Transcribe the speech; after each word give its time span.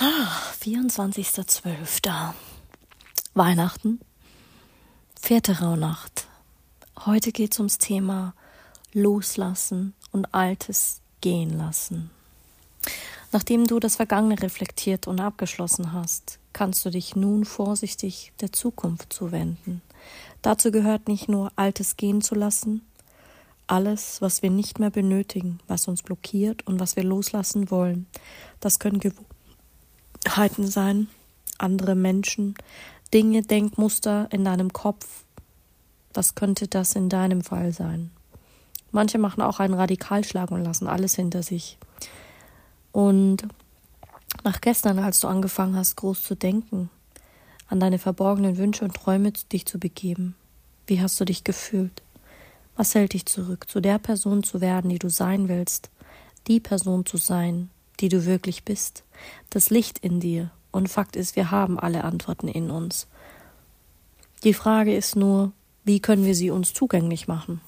Ah, 0.00 0.30
24.12. 0.60 2.32
Weihnachten. 3.34 3.98
Vierte 5.20 5.58
Rauhnacht. 5.58 6.28
Heute 7.04 7.32
geht's 7.32 7.58
ums 7.58 7.78
Thema 7.78 8.32
Loslassen 8.92 9.94
und 10.12 10.32
Altes 10.32 11.00
gehen 11.20 11.58
lassen. 11.58 12.10
Nachdem 13.32 13.66
du 13.66 13.80
das 13.80 13.96
Vergangene 13.96 14.40
reflektiert 14.40 15.08
und 15.08 15.18
abgeschlossen 15.18 15.92
hast, 15.92 16.38
kannst 16.52 16.84
du 16.84 16.90
dich 16.90 17.16
nun 17.16 17.44
vorsichtig 17.44 18.32
der 18.40 18.52
Zukunft 18.52 19.12
zuwenden. 19.12 19.82
Dazu 20.42 20.70
gehört 20.70 21.08
nicht 21.08 21.28
nur 21.28 21.50
Altes 21.56 21.96
gehen 21.96 22.22
zu 22.22 22.36
lassen, 22.36 22.82
alles, 23.66 24.22
was 24.22 24.42
wir 24.42 24.50
nicht 24.50 24.78
mehr 24.78 24.90
benötigen, 24.90 25.58
was 25.66 25.88
uns 25.88 26.02
blockiert 26.04 26.66
und 26.68 26.78
was 26.78 26.94
wir 26.94 27.02
loslassen 27.02 27.70
wollen. 27.72 28.06
Das 28.60 28.78
können 28.78 29.00
Gewohnheiten 30.28 30.66
sein, 30.66 31.08
andere 31.56 31.94
Menschen, 31.94 32.54
Dinge, 33.14 33.40
Denkmuster 33.40 34.28
in 34.30 34.44
deinem 34.44 34.74
Kopf. 34.74 35.24
Was 36.12 36.34
könnte 36.34 36.68
das 36.68 36.94
in 36.94 37.08
deinem 37.08 37.42
Fall 37.42 37.72
sein? 37.72 38.10
Manche 38.92 39.16
machen 39.16 39.40
auch 39.40 39.58
einen 39.58 39.72
Radikalschlag 39.72 40.50
und 40.50 40.62
lassen 40.62 40.86
alles 40.86 41.14
hinter 41.14 41.42
sich. 41.42 41.78
Und 42.92 43.48
nach 44.44 44.60
gestern, 44.60 44.98
als 44.98 45.20
du 45.20 45.28
angefangen 45.28 45.76
hast, 45.76 45.96
groß 45.96 46.22
zu 46.22 46.34
denken, 46.34 46.90
an 47.68 47.80
deine 47.80 47.98
verborgenen 47.98 48.58
Wünsche 48.58 48.84
und 48.84 48.94
Träume 48.94 49.32
dich 49.32 49.64
zu 49.64 49.78
begeben, 49.78 50.36
wie 50.86 51.00
hast 51.00 51.18
du 51.18 51.24
dich 51.24 51.42
gefühlt? 51.42 52.02
Was 52.76 52.94
hält 52.94 53.14
dich 53.14 53.24
zurück, 53.24 53.66
zu 53.66 53.80
der 53.80 53.98
Person 53.98 54.42
zu 54.42 54.60
werden, 54.60 54.90
die 54.90 54.98
du 54.98 55.08
sein 55.08 55.48
willst, 55.48 55.88
die 56.48 56.60
Person 56.60 57.06
zu 57.06 57.16
sein, 57.16 57.70
die 58.00 58.08
du 58.08 58.26
wirklich 58.26 58.64
bist, 58.64 59.04
das 59.50 59.70
Licht 59.70 59.98
in 59.98 60.20
dir. 60.20 60.50
Und 60.70 60.88
Fakt 60.88 61.16
ist, 61.16 61.36
wir 61.36 61.50
haben 61.50 61.78
alle 61.78 62.04
Antworten 62.04 62.48
in 62.48 62.70
uns. 62.70 63.06
Die 64.44 64.54
Frage 64.54 64.94
ist 64.94 65.16
nur, 65.16 65.52
wie 65.84 66.00
können 66.00 66.24
wir 66.24 66.34
sie 66.34 66.50
uns 66.50 66.72
zugänglich 66.72 67.28
machen? 67.28 67.60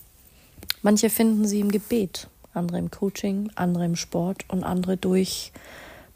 Manche 0.82 1.10
finden 1.10 1.46
sie 1.46 1.60
im 1.60 1.70
Gebet, 1.70 2.28
andere 2.54 2.78
im 2.78 2.90
Coaching, 2.90 3.50
andere 3.54 3.84
im 3.84 3.96
Sport 3.96 4.44
und 4.48 4.64
andere 4.64 4.96
durch 4.96 5.52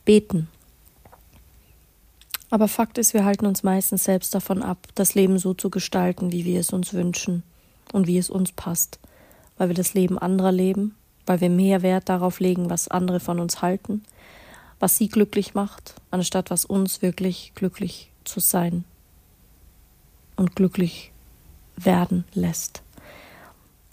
Beten. 0.04 0.48
Aber 2.50 2.68
Fakt 2.68 2.98
ist, 2.98 3.14
wir 3.14 3.24
halten 3.24 3.46
uns 3.46 3.62
meistens 3.62 4.04
selbst 4.04 4.34
davon 4.34 4.62
ab, 4.62 4.86
das 4.94 5.14
Leben 5.14 5.38
so 5.38 5.54
zu 5.54 5.70
gestalten, 5.70 6.30
wie 6.30 6.44
wir 6.44 6.60
es 6.60 6.72
uns 6.72 6.92
wünschen 6.92 7.42
und 7.92 8.06
wie 8.06 8.18
es 8.18 8.30
uns 8.30 8.52
passt, 8.52 9.00
weil 9.58 9.68
wir 9.68 9.74
das 9.74 9.94
Leben 9.94 10.18
anderer 10.18 10.52
leben, 10.52 10.94
weil 11.26 11.40
wir 11.40 11.50
mehr 11.50 11.82
Wert 11.82 12.08
darauf 12.08 12.40
legen, 12.40 12.70
was 12.70 12.88
andere 12.88 13.20
von 13.20 13.40
uns 13.40 13.62
halten, 13.62 14.04
was 14.78 14.98
sie 14.98 15.08
glücklich 15.08 15.54
macht, 15.54 15.94
anstatt 16.10 16.50
was 16.50 16.64
uns 16.64 17.02
wirklich 17.02 17.52
glücklich 17.54 18.10
zu 18.24 18.40
sein 18.40 18.84
und 20.36 20.56
glücklich 20.56 21.12
werden 21.76 22.24
lässt. 22.34 22.82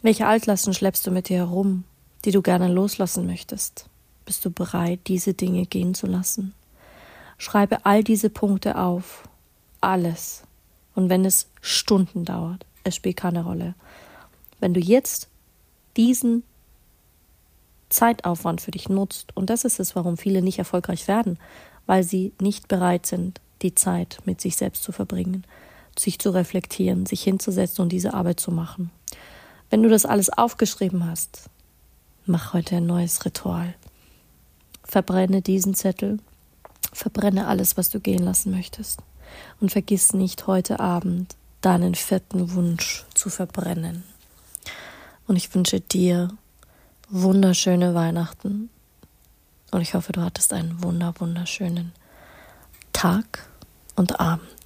Welche 0.02 0.28
Altlasten 0.28 0.74
schleppst 0.74 1.06
du 1.06 1.12
mit 1.12 1.30
dir 1.30 1.38
herum, 1.38 1.84
die 2.26 2.32
du 2.32 2.42
gerne 2.42 2.68
loslassen 2.68 3.26
möchtest? 3.26 3.86
Bist 4.26 4.44
du 4.46 4.52
bereit, 4.52 5.00
diese 5.08 5.34
Dinge 5.34 5.66
gehen 5.66 5.94
zu 5.94 6.08
lassen? 6.08 6.54
Schreibe 7.38 7.86
all 7.86 8.04
diese 8.04 8.30
Punkte 8.30 8.78
auf, 8.78 9.28
alles. 9.80 10.44
Und 10.94 11.10
wenn 11.10 11.26
es 11.26 11.48
Stunden 11.62 12.26
dauert, 12.26 12.66
es 12.84 12.96
spielt 12.96 13.18
keine 13.18 13.44
Rolle. 13.44 13.76
Wenn 14.60 14.74
du 14.74 14.80
jetzt 14.80 15.28
diesen 15.98 16.44
Zeitaufwand 17.92 18.62
für 18.62 18.72
dich 18.72 18.90
nutzt, 18.90 19.36
und 19.36 19.50
das 19.50 19.66
ist 19.66 19.80
es, 19.80 19.96
warum 19.96 20.18
viele 20.18 20.42
nicht 20.42 20.60
erfolgreich 20.60 21.08
werden, 21.08 21.38
weil 21.86 22.04
sie 22.04 22.34
nicht 22.40 22.68
bereit 22.68 23.06
sind, 23.06 23.42
die 23.62 23.76
Zeit 23.76 24.20
mit 24.26 24.42
sich 24.42 24.56
selbst 24.56 24.84
zu 24.84 24.92
verbringen, 24.92 25.46
sich 25.98 26.20
zu 26.20 26.32
reflektieren, 26.32 27.06
sich 27.06 27.22
hinzusetzen 27.24 27.84
und 27.84 27.90
diese 27.90 28.14
Arbeit 28.14 28.40
zu 28.40 28.52
machen. 28.52 28.92
Wenn 29.70 29.84
du 29.84 29.90
das 29.90 30.06
alles 30.06 30.30
aufgeschrieben 30.30 31.06
hast, 31.06 31.50
mach 32.26 32.54
heute 32.54 32.78
ein 32.78 32.86
neues 32.86 33.24
Ritual. 33.26 33.74
Verbrenne 34.84 35.42
diesen 35.42 35.76
Zettel, 35.76 36.20
verbrenne 36.94 37.48
alles, 37.48 37.78
was 37.78 37.90
du 37.90 38.00
gehen 38.00 38.24
lassen 38.24 38.52
möchtest. 38.52 39.00
Und 39.62 39.72
vergiss 39.72 40.14
nicht 40.14 40.48
heute 40.48 40.82
Abend 40.82 41.36
deinen 41.62 41.96
vierten 41.96 42.54
Wunsch 42.54 43.06
zu 43.14 43.30
verbrennen. 43.30 44.04
Und 45.28 45.38
ich 45.38 45.54
wünsche 45.56 45.80
dir 45.80 46.30
wunderschöne 47.12 47.94
Weihnachten. 47.94 48.70
Und 49.72 49.82
ich 49.82 49.94
hoffe, 49.94 50.14
du 50.14 50.22
hattest 50.22 50.54
einen 50.54 50.82
wunder, 50.82 51.14
wunderschönen 51.20 51.92
Tag 52.94 53.48
und 53.96 54.20
Abend. 54.20 54.61